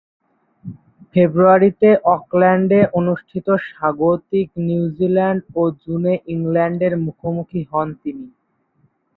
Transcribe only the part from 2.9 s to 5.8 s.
অনুষ্ঠিত স্বাগতিক নিউজিল্যান্ড ও